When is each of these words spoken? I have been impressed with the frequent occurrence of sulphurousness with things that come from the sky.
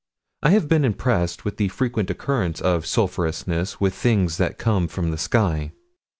I 0.41 0.49
have 0.49 0.67
been 0.67 0.83
impressed 0.83 1.45
with 1.45 1.57
the 1.57 1.67
frequent 1.67 2.09
occurrence 2.09 2.59
of 2.59 2.85
sulphurousness 2.87 3.79
with 3.79 3.93
things 3.93 4.37
that 4.37 4.57
come 4.57 4.87
from 4.87 5.11
the 5.11 5.15
sky. 5.19 5.73